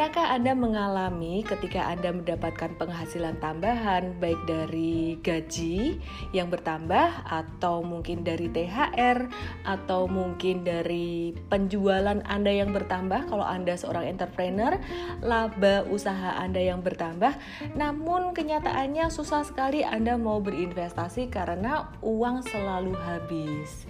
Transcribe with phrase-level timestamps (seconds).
[0.00, 6.00] Pernahkah Anda mengalami ketika Anda mendapatkan penghasilan tambahan baik dari gaji
[6.32, 9.28] yang bertambah atau mungkin dari THR
[9.68, 14.80] atau mungkin dari penjualan Anda yang bertambah kalau Anda seorang entrepreneur,
[15.20, 17.36] laba usaha Anda yang bertambah,
[17.76, 23.84] namun kenyataannya susah sekali Anda mau berinvestasi karena uang selalu habis.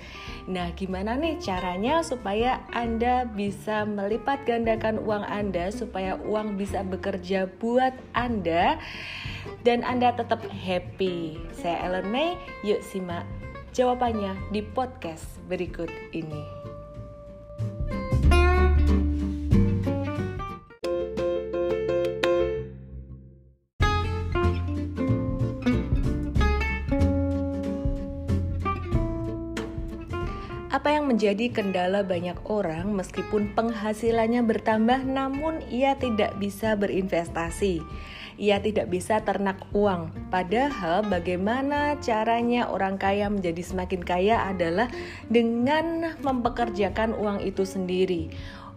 [0.51, 7.49] Nah, gimana nih caranya supaya Anda bisa melipat gandakan uang Anda supaya uang bisa bekerja
[7.61, 8.81] buat Anda
[9.65, 11.37] dan Anda tetap happy?
[11.57, 13.29] Saya Ellen May, yuk simak
[13.77, 16.60] jawabannya di podcast berikut ini.
[31.11, 37.83] Menjadi kendala banyak orang meskipun penghasilannya bertambah namun ia tidak bisa berinvestasi.
[38.39, 40.31] Ia tidak bisa ternak uang.
[40.31, 44.87] Padahal bagaimana caranya orang kaya menjadi semakin kaya adalah
[45.27, 48.31] dengan mempekerjakan uang itu sendiri.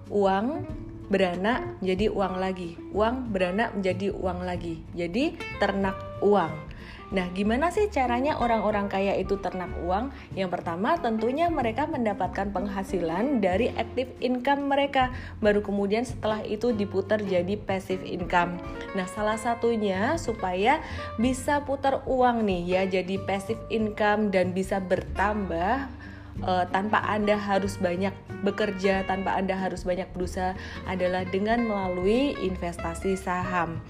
[0.10, 0.66] Uang
[1.08, 4.82] beranak menjadi uang lagi, uang beranak menjadi uang lagi.
[4.98, 5.96] Jadi ternak
[6.26, 6.73] uang.
[7.14, 10.10] Nah, gimana sih caranya orang-orang kaya itu ternak uang?
[10.34, 17.22] Yang pertama, tentunya mereka mendapatkan penghasilan dari active income mereka, baru kemudian setelah itu diputar
[17.22, 18.58] jadi passive income.
[18.98, 20.82] Nah, salah satunya supaya
[21.22, 25.86] bisa putar uang nih ya, jadi passive income dan bisa bertambah
[26.42, 30.58] uh, tanpa Anda harus banyak bekerja, tanpa Anda harus banyak berusaha
[30.90, 33.86] adalah dengan melalui investasi saham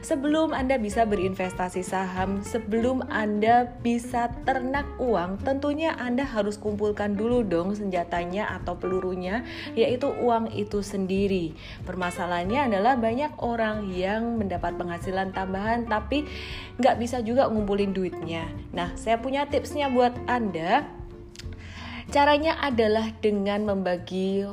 [0.00, 7.42] sebelum Anda bisa berinvestasi saham, sebelum Anda bisa ternak uang, tentunya Anda harus kumpulkan dulu
[7.46, 9.42] dong senjatanya atau pelurunya,
[9.74, 11.54] yaitu uang itu sendiri.
[11.86, 16.28] Permasalahannya adalah banyak orang yang mendapat penghasilan tambahan tapi
[16.78, 18.46] nggak bisa juga ngumpulin duitnya.
[18.70, 20.86] Nah, saya punya tipsnya buat Anda.
[22.08, 24.48] Caranya adalah dengan membagi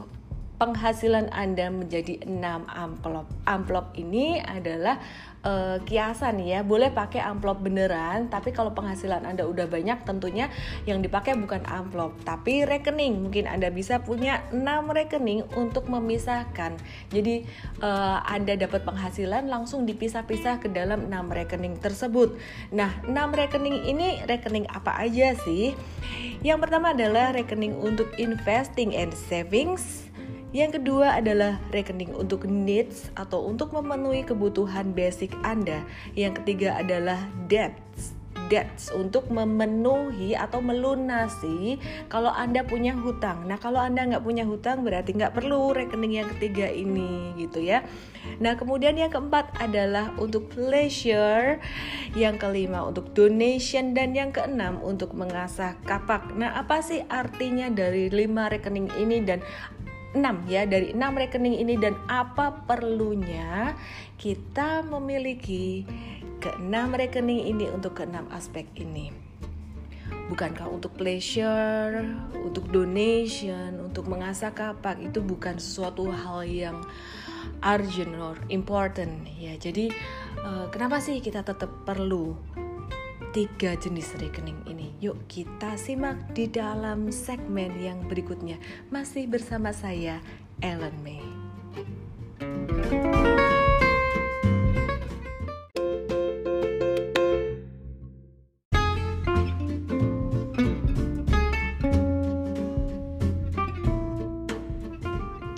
[0.55, 2.39] penghasilan Anda menjadi 6
[2.71, 3.27] amplop.
[3.43, 4.99] Amplop ini adalah
[5.43, 6.63] uh, kiasan ya.
[6.63, 10.47] Boleh pakai amplop beneran, tapi kalau penghasilan Anda udah banyak tentunya
[10.87, 13.19] yang dipakai bukan amplop, tapi rekening.
[13.27, 14.63] Mungkin Anda bisa punya 6
[14.95, 16.79] rekening untuk memisahkan.
[17.11, 17.43] Jadi
[17.83, 22.39] uh, Anda dapat penghasilan langsung dipisah-pisah ke dalam 6 rekening tersebut.
[22.71, 25.75] Nah, 6 rekening ini rekening apa aja sih?
[26.45, 30.04] Yang pertama adalah rekening untuk investing and savings
[30.55, 35.83] yang kedua adalah rekening untuk needs atau untuk memenuhi kebutuhan basic Anda.
[36.15, 37.19] Yang ketiga adalah
[37.51, 38.15] debts
[38.47, 43.49] debts untuk memenuhi atau melunasi kalau Anda punya hutang.
[43.49, 47.81] Nah, kalau Anda nggak punya hutang berarti nggak perlu rekening yang ketiga ini gitu ya.
[48.41, 51.61] Nah, kemudian yang keempat adalah untuk pleasure,
[52.17, 56.33] yang kelima untuk donation dan yang keenam untuk mengasah kapak.
[56.33, 59.41] Nah, apa sih artinya dari lima rekening ini dan
[60.15, 63.75] 6 ya dari 6 rekening ini dan apa perlunya
[64.15, 65.83] kita memiliki
[66.39, 69.11] keenam rekening ini untuk keenam aspek ini.
[70.25, 72.01] Bukankah untuk pleasure,
[72.33, 76.77] untuk donation, untuk mengasah kapak itu bukan sesuatu hal yang
[77.61, 79.53] urgent or important ya.
[79.57, 79.93] Jadi
[80.41, 82.33] uh, kenapa sih kita tetap perlu
[83.35, 84.95] tiga jenis rekening ini.
[85.03, 88.55] Yuk kita simak di dalam segmen yang berikutnya.
[88.87, 90.23] Masih bersama saya,
[90.63, 91.19] Ellen May.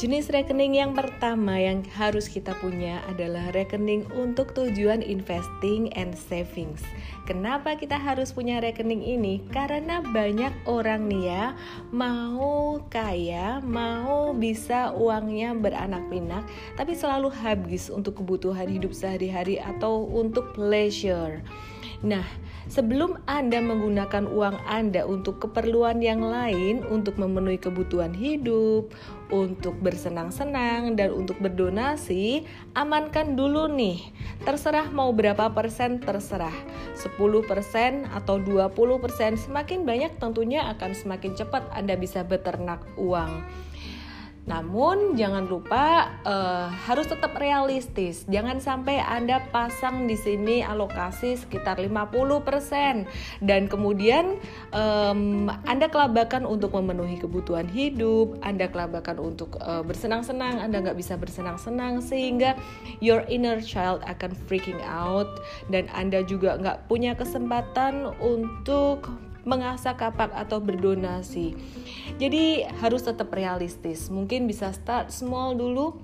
[0.07, 6.79] Jenis rekening yang pertama yang harus kita punya adalah rekening untuk tujuan investing and savings.
[7.27, 9.43] Kenapa kita harus punya rekening ini?
[9.51, 11.45] Karena banyak orang nih ya
[11.91, 16.47] mau kaya, mau bisa uangnya beranak pinak,
[16.79, 21.43] tapi selalu habis untuk kebutuhan hidup sehari-hari atau untuk pleasure.
[21.99, 22.23] Nah,
[22.67, 28.91] sebelum Anda menggunakan uang Anda untuk keperluan yang lain, untuk memenuhi kebutuhan hidup,
[29.31, 33.99] untuk bersenang-senang, dan untuk berdonasi, amankan dulu nih.
[34.43, 36.55] Terserah mau berapa persen, terserah.
[36.95, 43.43] 10% atau 20%, semakin banyak tentunya akan semakin cepat Anda bisa beternak uang.
[44.47, 48.23] Namun jangan lupa uh, harus tetap realistis.
[48.31, 54.39] Jangan sampai Anda pasang di sini alokasi sekitar 50% dan kemudian
[54.71, 61.19] um, Anda kelabakan untuk memenuhi kebutuhan hidup, Anda kelabakan untuk uh, bersenang-senang, Anda nggak bisa
[61.19, 62.55] bersenang-senang sehingga
[63.03, 69.11] your inner child akan freaking out dan Anda juga nggak punya kesempatan untuk
[69.47, 71.55] mengasah kapak atau berdonasi.
[72.19, 74.11] Jadi harus tetap realistis.
[74.11, 75.95] Mungkin bisa start small dulu.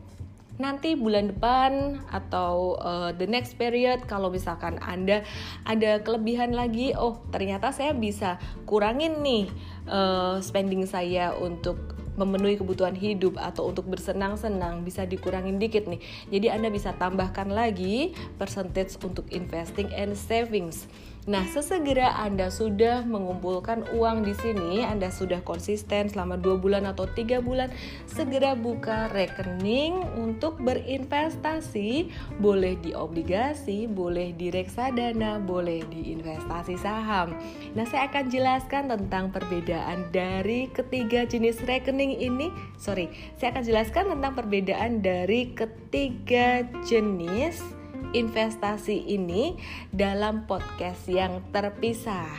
[0.53, 5.25] Nanti bulan depan atau uh, the next period kalau misalkan Anda
[5.65, 8.37] ada kelebihan lagi, oh ternyata saya bisa
[8.69, 9.49] kurangin nih
[9.89, 15.97] uh, spending saya untuk memenuhi kebutuhan hidup atau untuk bersenang-senang bisa dikurangin dikit nih.
[16.29, 20.85] Jadi Anda bisa tambahkan lagi percentage untuk investing and savings.
[21.23, 27.07] Nah, sesegera Anda sudah mengumpulkan uang di sini, Anda sudah konsisten selama dua bulan atau
[27.07, 27.71] tiga bulan,
[28.11, 32.11] segera buka rekening untuk berinvestasi.
[32.43, 37.39] Boleh di obligasi, boleh di reksadana, boleh di investasi saham.
[37.71, 42.51] Nah, saya akan jelaskan tentang perbedaan dari ketiga jenis rekening ini.
[42.75, 43.07] Sorry,
[43.39, 47.82] saya akan jelaskan tentang perbedaan dari ketiga jenis
[48.13, 49.57] investasi ini
[49.89, 52.29] dalam podcast yang terpisah.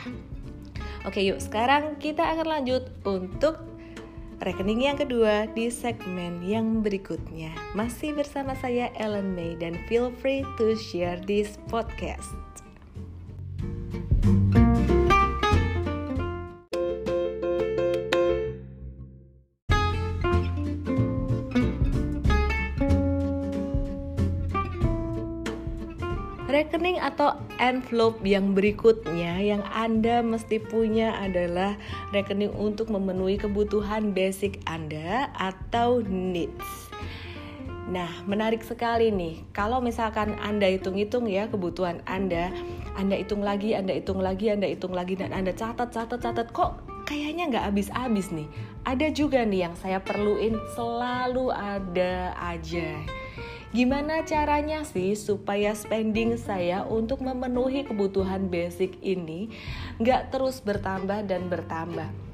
[1.05, 3.61] Oke, yuk sekarang kita akan lanjut untuk
[4.41, 7.53] rekening yang kedua di segmen yang berikutnya.
[7.77, 12.44] Masih bersama saya Ellen May dan feel free to share this podcast.
[27.05, 31.77] Atau envelope yang berikutnya yang Anda mesti punya adalah
[32.09, 36.89] rekening untuk memenuhi kebutuhan basic Anda atau needs.
[37.85, 39.45] Nah, menarik sekali nih.
[39.53, 42.49] Kalau misalkan Anda hitung-hitung ya kebutuhan Anda,
[42.97, 46.81] Anda hitung lagi, Anda hitung lagi, Anda hitung lagi dan Anda catat, catat, catat kok
[47.05, 48.49] kayaknya nggak habis-habis nih.
[48.89, 52.97] Ada juga nih yang saya perluin selalu ada aja.
[53.75, 59.51] Gimana caranya sih supaya spending saya untuk memenuhi kebutuhan basic ini
[59.99, 62.24] nggak terus bertambah dan bertambah?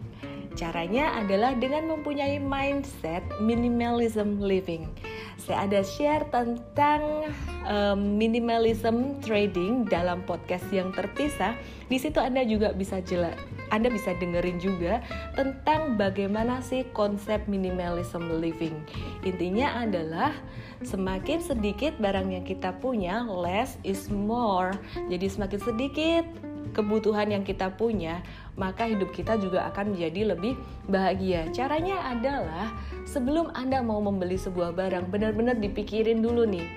[0.53, 4.91] Caranya adalah dengan mempunyai mindset minimalism living.
[5.39, 7.31] Saya ada share tentang
[7.65, 11.57] um, minimalism trading dalam podcast yang terpisah.
[11.87, 13.35] Di situ Anda juga bisa jelas
[13.71, 14.99] anda bisa dengerin juga
[15.33, 18.83] tentang bagaimana sih konsep minimalism living.
[19.23, 20.35] Intinya adalah
[20.83, 24.75] semakin sedikit barang yang kita punya, less is more.
[25.07, 26.23] Jadi semakin sedikit
[26.71, 28.21] kebutuhan yang kita punya,
[28.55, 30.53] maka hidup kita juga akan menjadi lebih
[30.85, 31.49] bahagia.
[31.51, 32.71] Caranya adalah
[33.03, 36.67] sebelum Anda mau membeli sebuah barang, benar-benar dipikirin dulu nih.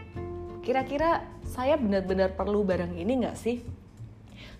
[0.65, 3.61] Kira-kira saya benar-benar perlu barang ini nggak sih?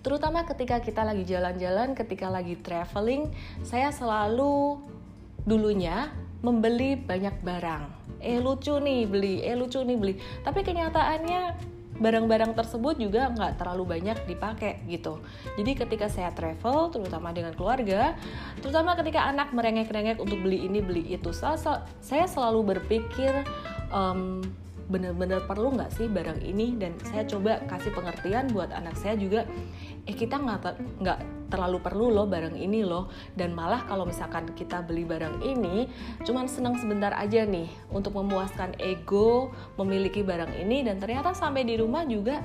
[0.05, 3.33] terutama ketika kita lagi jalan-jalan, ketika lagi traveling,
[3.65, 4.77] saya selalu
[5.49, 6.13] dulunya
[6.45, 7.89] membeli banyak barang.
[8.21, 10.13] Eh lucu nih beli, eh lucu nih beli.
[10.45, 15.23] Tapi kenyataannya barang-barang tersebut juga nggak terlalu banyak dipakai gitu.
[15.55, 18.15] Jadi ketika saya travel, terutama dengan keluarga,
[18.59, 23.31] terutama ketika anak merengek-rengek untuk beli ini beli itu, saya selalu berpikir
[23.95, 24.43] um,
[24.85, 29.49] benar-benar perlu nggak sih barang ini dan saya coba kasih pengertian buat anak saya juga
[30.05, 33.09] eh kita nggak nggak terlalu perlu loh barang ini loh.
[33.33, 35.89] Dan malah kalau misalkan kita beli barang ini
[36.23, 41.75] cuman senang sebentar aja nih untuk memuaskan ego memiliki barang ini dan ternyata sampai di
[41.77, 42.41] rumah juga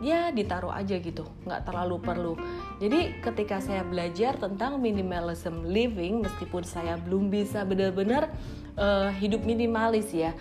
[0.00, 2.34] ya ditaruh aja gitu nggak terlalu perlu.
[2.80, 8.32] Jadi ketika saya belajar tentang minimalism living meskipun saya belum bisa benar-benar
[8.80, 10.32] uh, hidup minimalis ya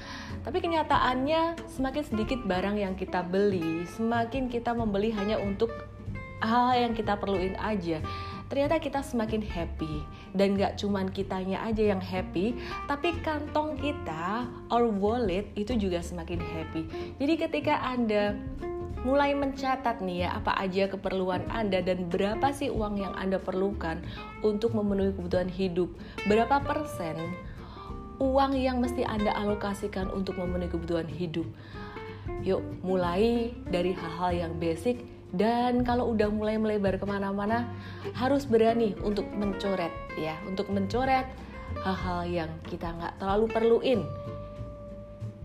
[0.48, 5.70] tapi kenyataannya semakin sedikit barang yang kita beli semakin kita membeli hanya untuk
[6.40, 8.04] hal yang kita perluin aja
[8.50, 10.02] ternyata kita semakin happy
[10.34, 12.58] dan gak cuman kitanya aja yang happy
[12.90, 16.82] tapi kantong kita or wallet itu juga semakin happy
[17.22, 18.34] jadi ketika anda
[19.08, 24.04] mulai mencatat nih ya apa aja keperluan Anda dan berapa sih uang yang Anda perlukan
[24.44, 25.88] untuk memenuhi kebutuhan hidup.
[26.28, 27.16] Berapa persen
[28.20, 31.48] uang yang mesti Anda alokasikan untuk memenuhi kebutuhan hidup.
[32.44, 35.00] Yuk mulai dari hal-hal yang basic
[35.36, 37.70] dan kalau udah mulai melebar ke mana-mana
[38.18, 41.30] harus berani untuk mencoret ya untuk mencoret
[41.86, 44.02] hal-hal yang kita nggak terlalu perluin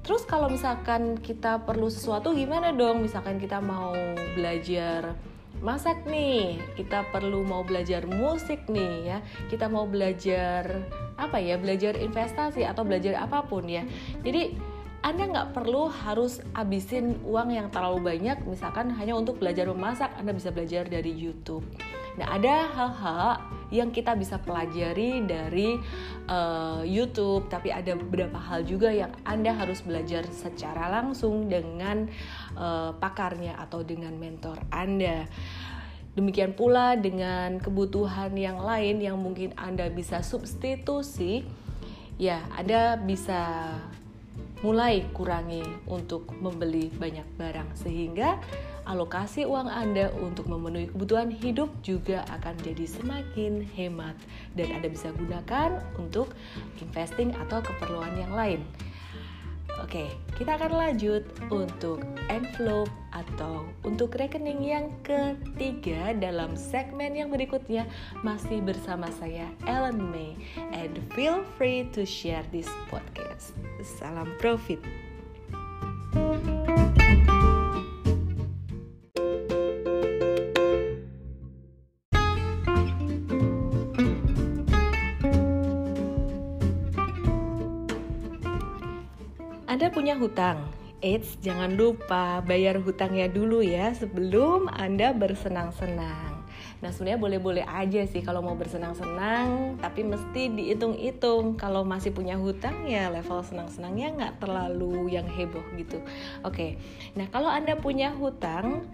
[0.05, 3.09] Terus kalau misalkan kita perlu sesuatu gimana dong?
[3.09, 3.97] Misalkan kita mau
[4.37, 5.17] belajar
[5.65, 10.85] masak nih, kita perlu mau belajar musik nih ya, kita mau belajar
[11.17, 13.89] apa ya, belajar investasi atau belajar apa pun ya.
[14.21, 14.53] Jadi
[15.05, 20.33] anda nggak perlu harus habisin uang yang terlalu banyak, misalkan hanya untuk belajar memasak, Anda
[20.33, 21.61] bisa belajar dari YouTube.
[22.17, 23.29] Nah, ada hal-hal
[23.69, 25.77] yang kita bisa pelajari dari
[26.25, 32.09] uh, YouTube, tapi ada beberapa hal juga yang Anda harus belajar secara langsung dengan
[32.57, 35.29] uh, pakarnya atau dengan mentor Anda.
[36.17, 41.45] Demikian pula dengan kebutuhan yang lain yang mungkin Anda bisa substitusi,
[42.17, 43.69] ya, Anda bisa
[44.65, 48.41] mulai kurangi untuk membeli banyak barang sehingga
[48.89, 54.17] alokasi uang Anda untuk memenuhi kebutuhan hidup juga akan jadi semakin hemat
[54.57, 56.33] dan Anda bisa gunakan untuk
[56.81, 58.65] investing atau keperluan yang lain.
[59.85, 60.09] Oke,
[60.41, 62.01] kita akan lanjut untuk
[62.33, 67.85] envelope atau untuk rekening yang ketiga dalam segmen yang berikutnya
[68.25, 70.41] masih bersama saya Ellen May
[70.73, 73.04] and feel free to share this podcast.
[73.83, 74.81] Salam profit.
[89.65, 90.71] Anda punya hutang.
[91.03, 96.34] Eits, jangan lupa bayar hutangnya dulu ya sebelum Anda bersenang-senang.
[96.85, 101.57] Nah sebenarnya boleh-boleh aja sih kalau mau bersenang-senang, tapi mesti dihitung-hitung.
[101.57, 106.05] Kalau masih punya hutang ya level senang-senangnya nggak terlalu yang heboh gitu.
[106.45, 106.77] Oke,
[107.17, 108.85] nah kalau Anda punya hutang,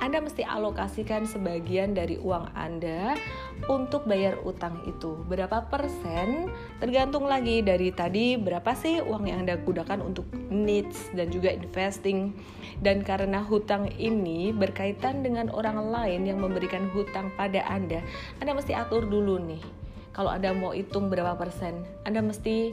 [0.00, 3.20] anda mesti alokasikan sebagian dari uang Anda
[3.68, 5.20] untuk bayar utang itu.
[5.28, 6.48] Berapa persen?
[6.80, 12.32] Tergantung lagi dari tadi berapa sih uang yang Anda gunakan untuk needs dan juga investing.
[12.80, 18.00] Dan karena hutang ini berkaitan dengan orang lain yang memberikan hutang pada Anda,
[18.40, 19.60] Anda mesti atur dulu nih.
[20.16, 22.72] Kalau Anda mau hitung berapa persen, Anda mesti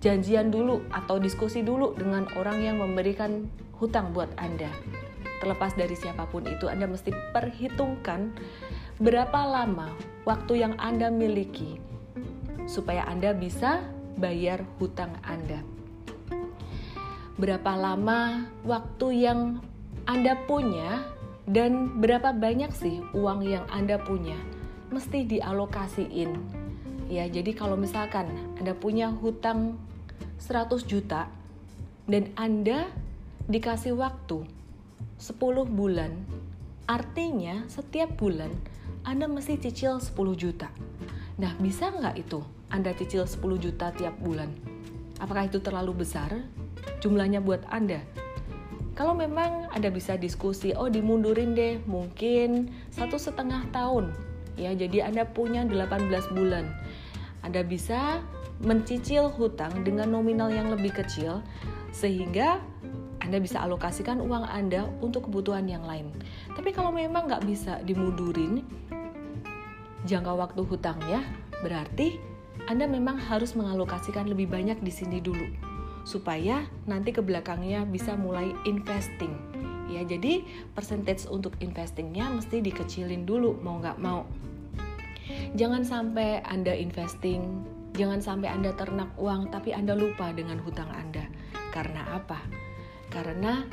[0.00, 4.72] janjian dulu atau diskusi dulu dengan orang yang memberikan hutang buat Anda
[5.42, 8.30] terlepas dari siapa pun itu Anda mesti perhitungkan
[9.02, 9.90] berapa lama
[10.22, 11.82] waktu yang Anda miliki
[12.70, 13.82] supaya Anda bisa
[14.14, 15.66] bayar hutang Anda.
[17.34, 19.58] Berapa lama waktu yang
[20.06, 21.02] Anda punya
[21.50, 24.38] dan berapa banyak sih uang yang Anda punya
[24.94, 26.62] mesti dialokasiin.
[27.10, 28.30] Ya, jadi kalau misalkan
[28.62, 29.74] Anda punya hutang
[30.38, 31.26] 100 juta
[32.06, 32.86] dan Anda
[33.50, 34.61] dikasih waktu
[35.22, 35.38] 10
[35.70, 36.10] bulan,
[36.90, 38.50] artinya setiap bulan
[39.06, 40.66] Anda mesti cicil 10 juta.
[41.38, 42.42] Nah, bisa nggak itu
[42.74, 44.50] Anda cicil 10 juta tiap bulan?
[45.22, 46.42] Apakah itu terlalu besar
[46.98, 48.02] jumlahnya buat Anda?
[48.98, 54.10] Kalau memang Anda bisa diskusi, oh dimundurin deh, mungkin satu setengah tahun.
[54.58, 56.66] Ya, jadi Anda punya 18 bulan.
[57.46, 58.26] Anda bisa
[58.58, 61.46] mencicil hutang dengan nominal yang lebih kecil
[61.94, 62.58] sehingga
[63.22, 66.10] anda bisa alokasikan uang Anda untuk kebutuhan yang lain.
[66.58, 68.66] Tapi kalau memang nggak bisa dimundurin
[70.02, 71.22] jangka waktu hutangnya,
[71.62, 72.18] berarti
[72.66, 75.70] Anda memang harus mengalokasikan lebih banyak di sini dulu
[76.02, 79.30] supaya nanti ke belakangnya bisa mulai investing.
[79.86, 80.42] Ya, jadi
[80.74, 84.26] percentage untuk investingnya mesti dikecilin dulu mau nggak mau.
[85.54, 87.62] Jangan sampai Anda investing,
[87.94, 91.22] jangan sampai Anda ternak uang tapi Anda lupa dengan hutang Anda.
[91.70, 92.61] Karena apa?
[93.12, 93.68] Karena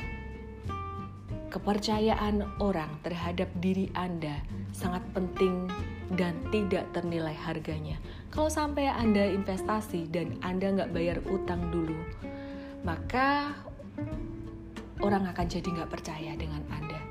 [1.50, 4.38] kepercayaan orang terhadap diri Anda
[4.70, 5.66] sangat penting
[6.14, 7.98] dan tidak ternilai harganya.
[8.30, 11.98] Kalau sampai Anda investasi dan Anda nggak bayar utang dulu,
[12.86, 13.50] maka
[15.02, 17.02] orang akan jadi nggak percaya dengan Anda.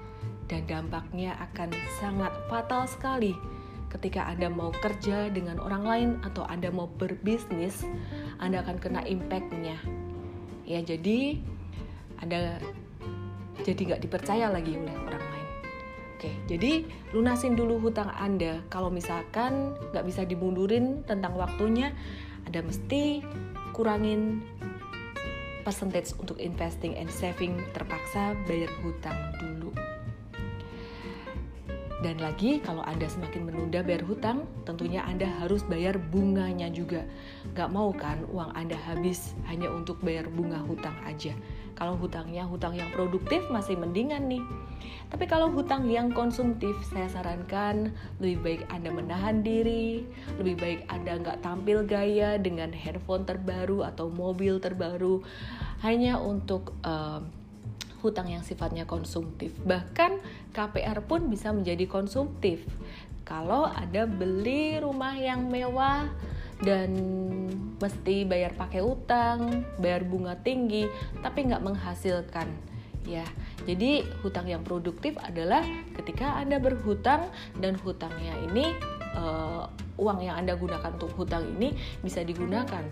[0.49, 1.69] Dan dampaknya akan
[2.01, 3.35] sangat fatal sekali
[3.91, 7.85] ketika Anda mau kerja dengan orang lain atau Anda mau berbisnis,
[8.39, 9.77] Anda akan kena impactnya.
[10.65, 11.41] Ya, jadi
[12.19, 12.59] anda
[13.63, 15.47] jadi nggak dipercaya lagi oleh orang lain.
[16.19, 16.83] Oke, jadi
[17.15, 18.59] lunasin dulu hutang Anda.
[18.67, 21.95] Kalau misalkan nggak bisa dimundurin tentang waktunya,
[22.43, 23.23] Anda mesti
[23.71, 24.43] kurangin
[25.63, 29.71] percentage untuk investing and saving terpaksa bayar hutang dulu.
[31.99, 37.03] Dan lagi kalau Anda semakin menunda bayar hutang, tentunya Anda harus bayar bunganya juga.
[37.55, 41.35] Gak mau kan uang Anda habis hanya untuk bayar bunga hutang aja.
[41.79, 44.43] Kalau hutangnya hutang yang produktif masih mendingan nih.
[45.07, 50.03] Tapi kalau hutang yang konsumtif, saya sarankan lebih baik Anda menahan diri,
[50.35, 55.23] lebih baik Anda nggak tampil gaya dengan handphone terbaru atau mobil terbaru
[55.81, 57.23] hanya untuk uh,
[58.03, 59.55] hutang yang sifatnya konsumtif.
[59.63, 60.19] Bahkan
[60.51, 62.67] KPR pun bisa menjadi konsumtif.
[63.23, 66.09] Kalau ada beli rumah yang mewah
[66.59, 66.91] dan
[67.79, 70.87] mesti bayar pakai utang, bayar bunga tinggi,
[71.23, 72.47] tapi nggak menghasilkan.
[73.07, 73.25] Ya,
[73.63, 75.63] jadi hutang yang produktif adalah
[75.97, 78.75] ketika Anda berhutang dan hutangnya ini
[79.15, 79.65] uh,
[79.99, 82.85] uang yang Anda gunakan untuk hutang ini bisa digunakan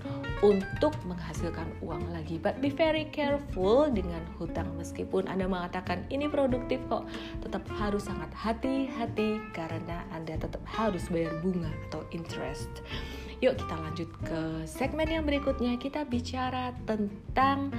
[0.44, 2.40] untuk menghasilkan uang lagi.
[2.40, 7.08] But be very careful dengan hutang meskipun Anda mengatakan ini produktif kok,
[7.44, 12.84] tetap harus sangat hati-hati karena Anda tetap harus bayar bunga atau interest.
[13.38, 17.70] Yuk kita lanjut ke segmen yang berikutnya kita bicara tentang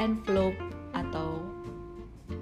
[0.00, 0.56] envelope
[0.96, 1.44] atau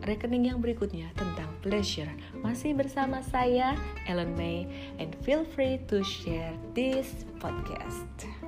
[0.06, 2.10] rekening yang berikutnya tentang pleasure.
[2.38, 3.74] Masih bersama saya,
[4.06, 4.66] Ellen May,
[5.02, 8.41] and feel free to share this podcast.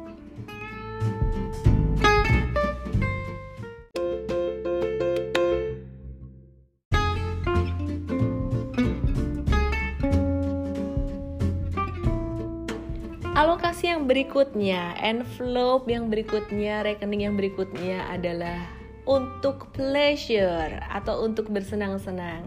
[14.14, 18.62] Berikutnya, envelope yang berikutnya, rekening yang berikutnya adalah
[19.10, 22.46] untuk pleasure atau untuk bersenang-senang.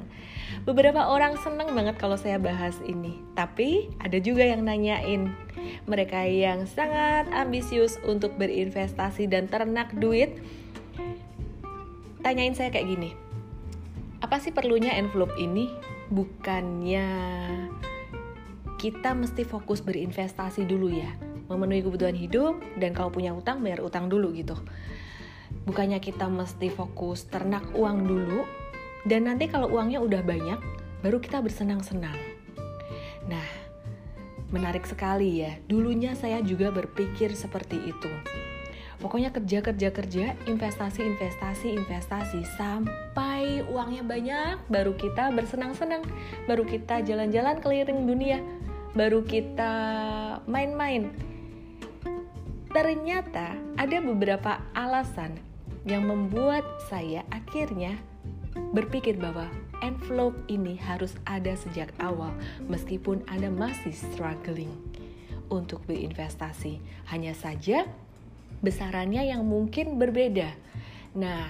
[0.63, 5.27] Beberapa orang senang banget kalau saya bahas ini, tapi ada juga yang nanyain.
[5.91, 10.39] Mereka yang sangat ambisius untuk berinvestasi dan ternak duit,
[12.23, 13.11] tanyain saya kayak gini.
[14.23, 15.67] Apa sih perlunya envelope ini?
[16.15, 17.11] Bukannya
[18.79, 21.11] kita mesti fokus berinvestasi dulu ya,
[21.47, 24.55] memenuhi kebutuhan hidup dan kalau punya utang bayar utang dulu gitu
[25.67, 28.43] bukannya kita mesti fokus ternak uang dulu
[29.07, 30.59] dan nanti kalau uangnya udah banyak
[31.01, 32.15] baru kita bersenang-senang.
[33.29, 33.47] Nah,
[34.49, 35.55] menarik sekali ya.
[35.67, 38.11] Dulunya saya juga berpikir seperti itu.
[38.97, 46.01] Pokoknya kerja kerja kerja, investasi investasi investasi sampai uangnya banyak, baru kita bersenang-senang,
[46.49, 48.41] baru kita jalan-jalan keliling dunia,
[48.97, 49.73] baru kita
[50.49, 51.13] main-main.
[52.71, 55.39] Ternyata ada beberapa alasan
[55.87, 57.95] yang membuat saya akhirnya
[58.75, 59.47] berpikir bahwa
[59.79, 62.33] envelope ini harus ada sejak awal
[62.67, 64.71] meskipun Anda masih struggling
[65.47, 66.83] untuk berinvestasi.
[67.07, 67.87] Hanya saja
[68.59, 70.51] besarannya yang mungkin berbeda.
[71.15, 71.47] Nah,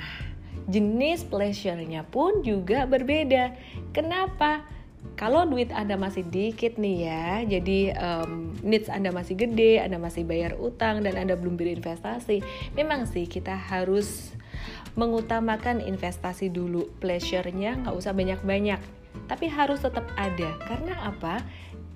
[0.69, 3.57] jenis pleasure-nya pun juga berbeda.
[3.95, 4.76] Kenapa?
[5.15, 10.27] Kalau duit Anda masih dikit nih ya, jadi um, needs Anda masih gede, Anda masih
[10.27, 12.43] bayar utang dan Anda belum berinvestasi,
[12.75, 14.35] memang sih kita harus
[14.97, 16.89] mengutamakan investasi dulu.
[16.99, 18.81] Pleasure-nya nggak usah banyak-banyak,
[19.29, 20.57] tapi harus tetap ada.
[20.65, 21.45] Karena apa?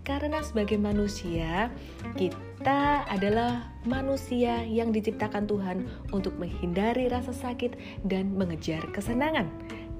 [0.02, 1.70] Karena sebagai manusia,
[2.18, 5.78] kita adalah manusia yang diciptakan Tuhan
[6.10, 7.78] untuk menghindari rasa sakit
[8.10, 9.46] dan mengejar kesenangan.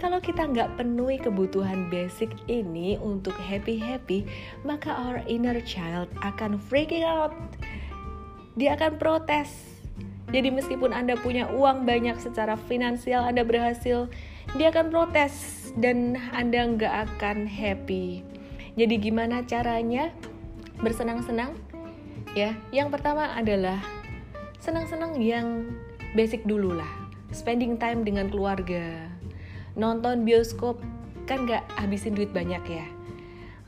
[0.02, 4.26] Kalau kita nggak penuhi kebutuhan basic ini untuk happy-happy,
[4.66, 7.30] maka our inner child akan freaking out.
[8.58, 9.78] Dia akan protes.
[10.34, 14.10] Jadi meskipun Anda punya uang banyak secara finansial, Anda berhasil,
[14.58, 18.26] dia akan protes dan Anda nggak akan happy.
[18.74, 20.10] Jadi gimana caranya
[20.82, 21.54] bersenang-senang?
[22.34, 23.78] Ya, yang pertama adalah
[24.58, 25.78] senang-senang yang
[26.18, 26.90] basic dulu lah.
[27.30, 29.11] Spending time dengan keluarga,
[29.76, 30.80] nonton bioskop
[31.26, 32.86] kan gak habisin duit banyak ya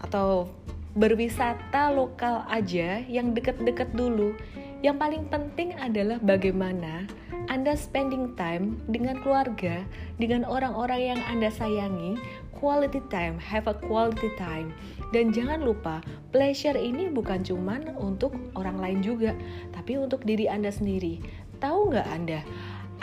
[0.04, 0.52] atau
[0.94, 4.36] berwisata lokal aja yang deket-deket dulu
[4.84, 7.08] yang paling penting adalah bagaimana
[7.48, 9.88] Anda spending time dengan keluarga,
[10.20, 12.20] dengan orang-orang yang Anda sayangi,
[12.52, 14.76] quality time, have a quality time.
[15.16, 16.04] Dan jangan lupa,
[16.36, 19.32] pleasure ini bukan cuman untuk orang lain juga,
[19.72, 21.24] tapi untuk diri Anda sendiri.
[21.64, 22.44] Tahu nggak Anda?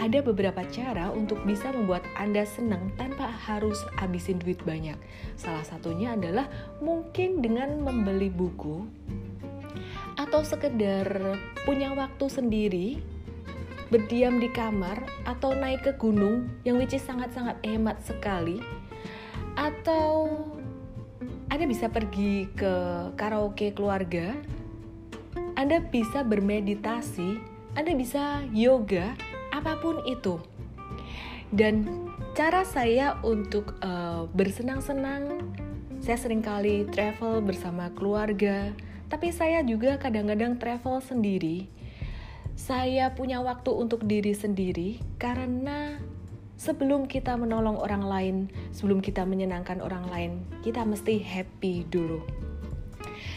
[0.01, 4.97] Ada beberapa cara untuk bisa membuat Anda senang tanpa harus habisin duit banyak.
[5.37, 6.49] Salah satunya adalah
[6.81, 8.89] mungkin dengan membeli buku
[10.17, 11.37] atau sekedar
[11.69, 12.89] punya waktu sendiri
[13.93, 18.65] berdiam di kamar atau naik ke gunung yang which is sangat-sangat hemat sekali.
[19.53, 20.33] Atau
[21.53, 22.73] Anda bisa pergi ke
[23.21, 24.33] karaoke keluarga.
[25.61, 27.61] Anda bisa bermeditasi.
[27.77, 29.13] Anda bisa yoga
[29.51, 30.39] apa pun itu.
[31.51, 32.07] Dan
[32.39, 35.51] cara saya untuk uh, bersenang-senang,
[35.99, 38.71] saya sering kali travel bersama keluarga,
[39.11, 41.67] tapi saya juga kadang-kadang travel sendiri.
[42.55, 45.99] Saya punya waktu untuk diri sendiri karena
[46.61, 48.37] sebelum kita menolong orang lain,
[48.71, 50.33] sebelum kita menyenangkan orang lain,
[50.63, 52.23] kita mesti happy dulu.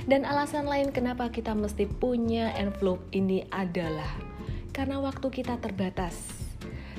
[0.04, 4.33] Dan alasan lain kenapa kita mesti punya envelope ini adalah
[4.74, 6.18] karena waktu kita terbatas.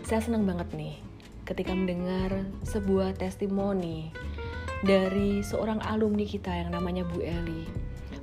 [0.06, 0.96] Saya senang banget nih.
[1.44, 4.08] ketika mendengar sebuah testimoni
[4.80, 7.68] dari seorang alumni kita yang namanya Bu Eli.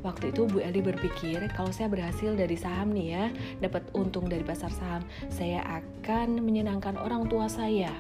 [0.02, 3.26] Waktu itu Bu Eli berpikir kalau saya berhasil dari saham nih ya,
[3.62, 7.94] dapat untung dari pasar saham, saya akan menyenangkan orang tua saya.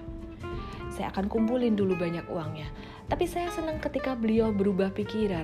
[0.89, 2.65] Saya akan kumpulin dulu banyak uangnya.
[3.11, 5.43] Tapi saya senang ketika beliau berubah pikiran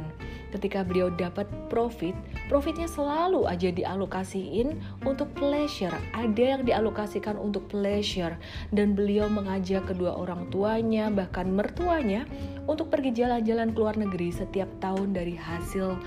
[0.51, 2.15] ketika beliau dapat profit,
[2.47, 5.93] profitnya selalu aja dialokasiin untuk pleasure.
[6.15, 8.39] Ada yang dialokasikan untuk pleasure
[8.71, 12.23] dan beliau mengajak kedua orang tuanya bahkan mertuanya
[12.67, 15.99] untuk pergi jalan-jalan ke luar negeri setiap tahun dari hasil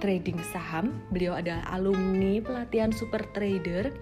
[0.00, 0.92] trading saham.
[1.12, 3.92] Beliau adalah alumni pelatihan super trader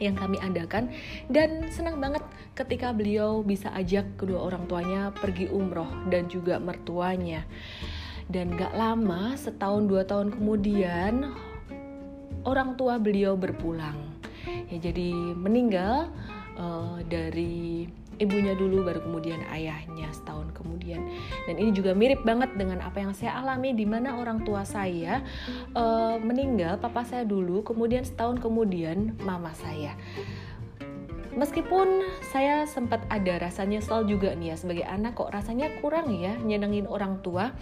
[0.00, 0.90] yang kami adakan.
[1.28, 2.24] Dan senang banget
[2.56, 7.44] ketika beliau bisa ajak kedua orang tuanya pergi umroh dan juga mertuanya.
[8.26, 11.30] Dan gak lama setahun dua tahun kemudian
[12.48, 14.16] orang tua beliau berpulang.
[14.72, 16.08] Ya jadi meninggal
[16.56, 17.86] uh, dari
[18.20, 21.00] ibunya dulu baru kemudian ayahnya setahun kemudian.
[21.48, 25.24] Dan ini juga mirip banget dengan apa yang saya alami di mana orang tua saya
[25.72, 29.96] uh, meninggal papa saya dulu kemudian setahun kemudian mama saya.
[31.30, 32.02] Meskipun
[32.34, 36.90] saya sempat ada rasa nyesel juga nih ya sebagai anak kok rasanya kurang ya nyenengin
[36.90, 37.54] orang tua?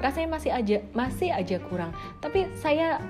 [0.00, 1.92] Rasanya masih aja masih aja kurang.
[2.24, 3.02] Tapi saya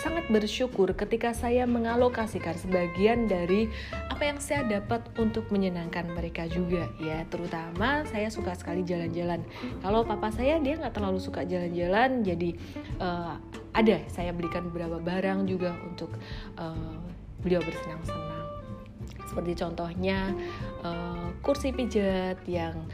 [0.00, 3.70] sangat bersyukur ketika saya mengalokasikan sebagian dari
[4.10, 7.22] apa yang saya dapat untuk menyenangkan mereka juga ya.
[7.28, 9.42] Terutama saya suka sekali jalan-jalan.
[9.82, 12.50] Kalau papa saya dia nggak terlalu suka jalan-jalan jadi
[12.98, 13.36] uh,
[13.74, 13.98] ada.
[14.10, 16.14] Saya belikan beberapa barang juga untuk
[16.58, 16.98] uh,
[17.42, 18.44] beliau bersenang-senang.
[19.28, 20.30] Seperti contohnya
[20.86, 22.86] uh, kursi pijat yang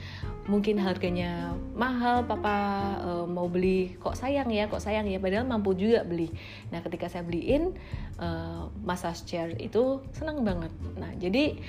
[0.49, 2.57] mungkin harganya mahal papa
[3.05, 6.33] uh, mau beli kok sayang ya kok sayang ya padahal mampu juga beli.
[6.73, 7.77] Nah ketika saya beliin
[8.17, 10.73] uh, massage chair itu senang banget.
[10.97, 11.61] Nah jadi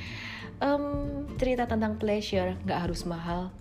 [0.63, 3.51] um, cerita tentang pleasure nggak harus mahal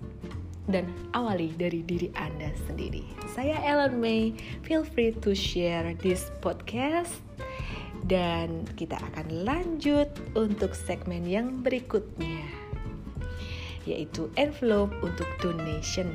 [0.71, 3.03] dan awali dari diri Anda sendiri.
[3.35, 7.19] Saya Ellen May, feel free to share this podcast.
[8.01, 12.60] Dan kita akan lanjut untuk segmen yang berikutnya
[13.91, 16.15] yaitu envelope untuk donation.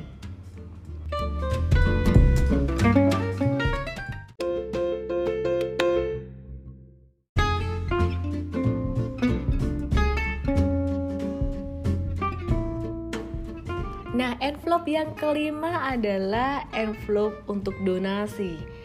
[14.16, 18.75] Nah, envelope yang kelima adalah envelope untuk donasi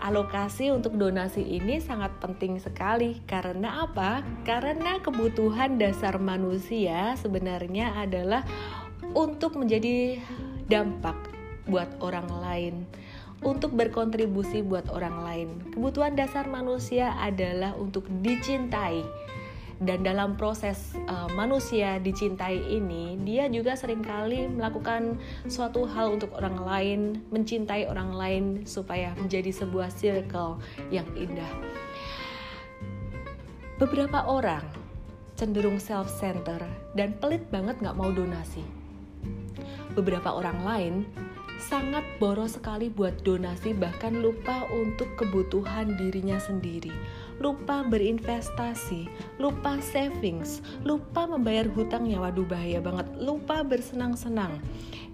[0.00, 4.24] alokasi untuk donasi ini sangat penting sekali karena apa?
[4.48, 8.42] Karena kebutuhan dasar manusia sebenarnya adalah
[9.12, 10.18] untuk menjadi
[10.66, 11.16] dampak
[11.68, 12.74] buat orang lain,
[13.44, 15.48] untuk berkontribusi buat orang lain.
[15.76, 19.04] Kebutuhan dasar manusia adalah untuk dicintai
[19.80, 25.16] dan dalam proses uh, manusia dicintai ini dia juga sering kali melakukan
[25.48, 27.00] suatu hal untuk orang lain
[27.32, 30.60] mencintai orang lain supaya menjadi sebuah circle
[30.92, 31.48] yang indah.
[33.80, 34.68] Beberapa orang
[35.40, 36.60] cenderung self center
[36.92, 38.60] dan pelit banget nggak mau donasi.
[39.96, 40.94] Beberapa orang lain
[41.60, 46.92] sangat boros sekali buat donasi bahkan lupa untuk kebutuhan dirinya sendiri
[47.40, 49.08] lupa berinvestasi,
[49.40, 54.60] lupa savings, lupa membayar hutangnya, waduh bahaya banget, lupa bersenang-senang.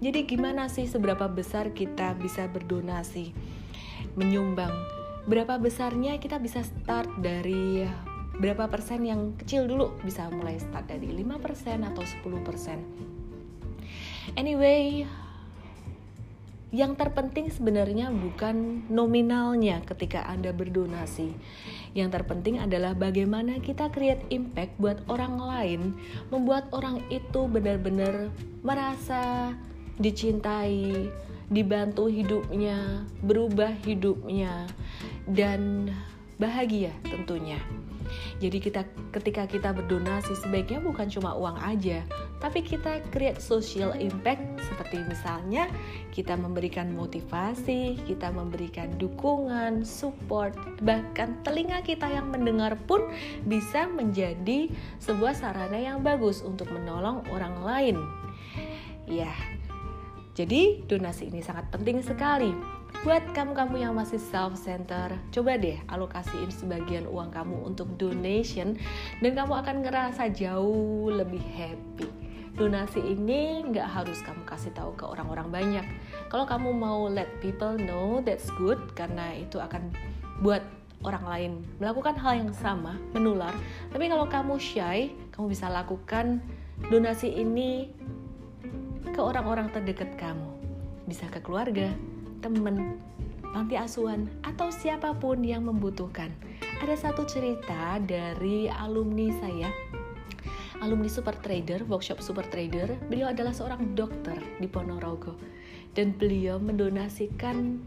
[0.03, 3.31] Jadi gimana sih seberapa besar kita bisa berdonasi,
[4.19, 4.75] menyumbang?
[5.23, 7.87] Berapa besarnya kita bisa start dari
[8.37, 14.35] berapa persen yang kecil dulu bisa mulai start dari 5% atau 10%.
[14.35, 15.07] Anyway,
[16.75, 21.31] yang terpenting sebenarnya bukan nominalnya ketika Anda berdonasi.
[21.95, 25.81] Yang terpenting adalah bagaimana kita create impact buat orang lain,
[26.33, 28.31] membuat orang itu benar-benar
[28.65, 29.53] merasa
[30.01, 31.07] dicintai,
[31.47, 34.67] dibantu hidupnya, berubah hidupnya,
[35.29, 35.91] dan
[36.37, 37.57] bahagia tentunya.
[38.37, 42.05] Jadi kita ketika kita berdonasi sebaiknya bukan cuma uang aja,
[42.37, 45.65] tapi kita create social impact seperti misalnya
[46.13, 50.53] kita memberikan motivasi, kita memberikan dukungan, support,
[50.85, 53.09] bahkan telinga kita yang mendengar pun
[53.49, 54.69] bisa menjadi
[55.01, 57.97] sebuah sarana yang bagus untuk menolong orang lain.
[59.07, 59.31] Ya.
[60.37, 67.05] Jadi donasi ini sangat penting sekali Buat kamu-kamu yang masih self-center, coba deh alokasiin sebagian
[67.05, 68.73] uang kamu untuk donation
[69.21, 72.09] dan kamu akan ngerasa jauh lebih happy.
[72.57, 75.85] Donasi ini nggak harus kamu kasih tahu ke orang-orang banyak.
[76.33, 79.93] Kalau kamu mau let people know, that's good karena itu akan
[80.41, 80.65] buat
[81.05, 83.53] orang lain melakukan hal yang sama, menular.
[83.93, 86.41] Tapi kalau kamu shy, kamu bisa lakukan
[86.89, 87.93] donasi ini
[89.13, 90.49] ke orang-orang terdekat kamu.
[91.05, 91.93] Bisa ke keluarga,
[92.39, 93.01] teman,
[93.53, 96.29] panti asuhan, atau siapa pun yang membutuhkan.
[96.83, 99.69] Ada satu cerita dari alumni saya,
[100.81, 102.97] alumni Super Trader, workshop Super Trader.
[103.09, 105.33] Beliau adalah seorang dokter di Ponorogo
[105.97, 107.81] dan beliau mendonasikan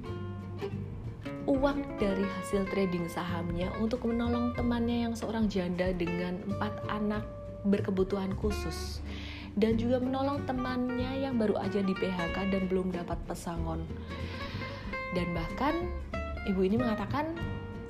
[1.46, 7.24] uang dari hasil trading sahamnya untuk menolong temannya yang seorang janda dengan empat anak
[7.66, 9.02] berkebutuhan khusus
[9.58, 13.82] dan juga menolong temannya yang baru aja di PHK dan belum dapat pesangon.
[15.16, 15.88] Dan bahkan
[16.46, 17.34] ibu ini mengatakan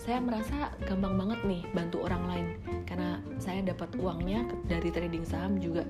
[0.01, 2.57] saya merasa gampang banget nih bantu orang lain
[2.89, 5.85] karena saya dapat uangnya dari trading saham juga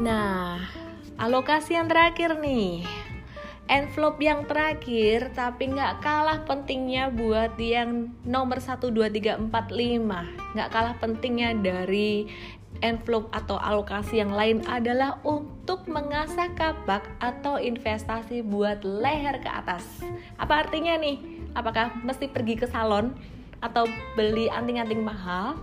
[0.00, 0.56] Nah,
[1.20, 2.99] alokasi yang terakhir nih
[3.70, 10.58] envelope yang terakhir tapi nggak kalah pentingnya buat yang nomor 1, 2, 3, 4, 5
[10.58, 12.26] nggak kalah pentingnya dari
[12.82, 19.86] envelope atau alokasi yang lain adalah untuk mengasah kapak atau investasi buat leher ke atas
[20.34, 21.22] apa artinya nih?
[21.54, 23.14] apakah mesti pergi ke salon
[23.62, 23.86] atau
[24.18, 25.54] beli anting-anting mahal?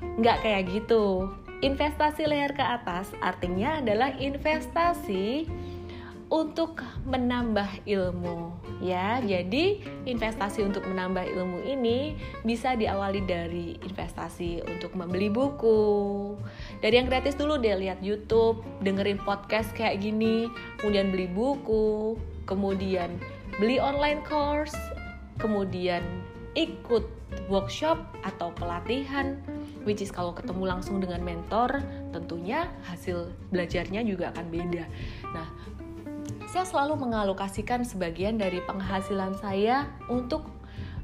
[0.00, 1.28] nggak kayak gitu
[1.60, 5.44] investasi leher ke atas artinya adalah investasi
[6.30, 9.18] untuk menambah ilmu ya.
[9.20, 12.14] Jadi investasi untuk menambah ilmu ini
[12.46, 16.38] bisa diawali dari investasi untuk membeli buku.
[16.78, 20.46] Dari yang gratis dulu deh lihat YouTube, dengerin podcast kayak gini,
[20.78, 22.14] kemudian beli buku,
[22.46, 23.18] kemudian
[23.58, 24.78] beli online course,
[25.42, 26.06] kemudian
[26.54, 27.06] ikut
[27.46, 29.38] workshop atau pelatihan
[29.86, 34.84] which is kalau ketemu langsung dengan mentor tentunya hasil belajarnya juga akan beda.
[35.30, 35.46] Nah,
[36.50, 40.50] saya selalu mengalokasikan sebagian dari penghasilan saya untuk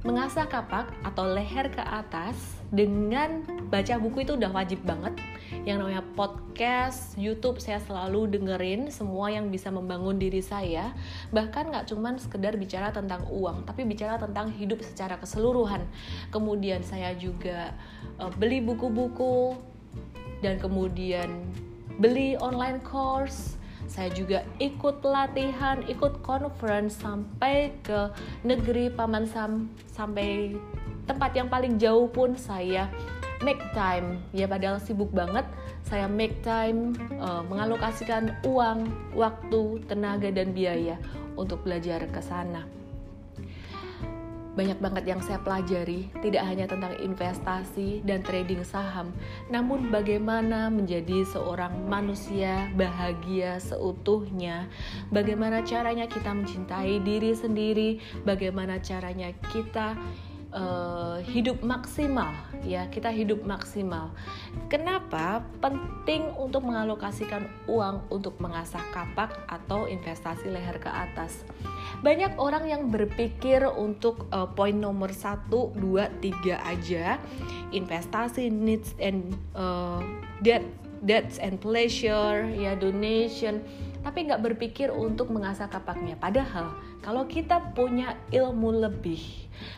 [0.02, 2.34] mengasah kapak atau leher ke atas
[2.74, 5.14] dengan baca buku itu udah wajib banget.
[5.62, 10.90] Yang namanya podcast, YouTube saya selalu dengerin semua yang bisa membangun diri saya.
[11.30, 15.86] Bahkan nggak cuman sekedar bicara tentang uang tapi bicara tentang hidup secara keseluruhan.
[16.34, 17.70] Kemudian saya juga
[18.18, 19.54] uh, beli buku-buku
[20.42, 21.30] dan kemudian
[22.02, 23.55] beli online course
[23.86, 28.10] saya juga ikut pelatihan, ikut conference sampai ke
[28.42, 30.54] negeri Paman Sam sampai
[31.06, 32.90] tempat yang paling jauh pun saya
[33.44, 34.22] make time.
[34.34, 35.46] Ya padahal sibuk banget
[35.86, 40.98] saya make time uh, mengalokasikan uang, waktu, tenaga dan biaya
[41.38, 42.66] untuk belajar ke sana
[44.56, 49.12] banyak banget yang saya pelajari, tidak hanya tentang investasi dan trading saham,
[49.52, 54.66] namun bagaimana menjadi seorang manusia bahagia seutuhnya,
[55.12, 59.92] bagaimana caranya kita mencintai diri sendiri, bagaimana caranya kita
[60.52, 62.30] uh, hidup maksimal
[62.62, 64.12] ya kita hidup maksimal.
[64.66, 71.46] Kenapa penting untuk mengalokasikan uang untuk mengasah kapak atau investasi leher ke atas?
[72.04, 77.16] Banyak orang yang berpikir untuk uh, poin nomor 1, 2, 3 aja
[77.72, 80.02] investasi needs and uh,
[80.44, 80.62] debt
[81.04, 83.60] debts and pleasure ya donation
[84.06, 86.14] tapi nggak berpikir untuk mengasah kapaknya.
[86.14, 89.18] Padahal kalau kita punya ilmu lebih,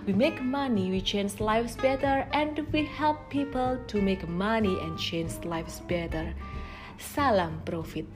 [0.10, 4.98] We make money, we change lives better, and we help people to make money and
[4.98, 6.34] change lives better.
[6.98, 8.10] Salam profit.